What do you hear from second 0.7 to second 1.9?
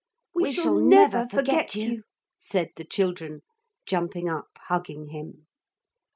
never forget